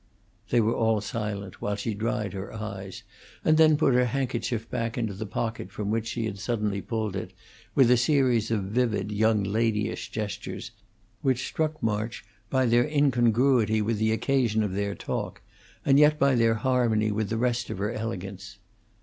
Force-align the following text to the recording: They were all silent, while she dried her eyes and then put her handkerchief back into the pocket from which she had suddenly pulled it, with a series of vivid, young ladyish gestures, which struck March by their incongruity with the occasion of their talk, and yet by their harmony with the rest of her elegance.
They 0.49 0.59
were 0.61 0.73
all 0.73 0.99
silent, 0.99 1.61
while 1.61 1.75
she 1.75 1.93
dried 1.93 2.33
her 2.33 2.51
eyes 2.51 3.03
and 3.45 3.55
then 3.55 3.77
put 3.77 3.93
her 3.93 4.05
handkerchief 4.07 4.67
back 4.67 4.97
into 4.97 5.13
the 5.13 5.27
pocket 5.27 5.71
from 5.71 5.91
which 5.91 6.07
she 6.07 6.25
had 6.25 6.39
suddenly 6.39 6.81
pulled 6.81 7.15
it, 7.15 7.33
with 7.75 7.91
a 7.91 7.97
series 7.97 8.49
of 8.49 8.63
vivid, 8.63 9.11
young 9.11 9.43
ladyish 9.43 10.09
gestures, 10.09 10.71
which 11.21 11.45
struck 11.47 11.83
March 11.83 12.25
by 12.49 12.65
their 12.65 12.87
incongruity 12.89 13.79
with 13.79 13.99
the 13.99 14.11
occasion 14.11 14.63
of 14.63 14.71
their 14.73 14.95
talk, 14.95 15.43
and 15.85 15.99
yet 15.99 16.17
by 16.17 16.33
their 16.33 16.55
harmony 16.55 17.11
with 17.11 17.29
the 17.29 17.37
rest 17.37 17.69
of 17.69 17.77
her 17.77 17.91
elegance. 17.91 18.57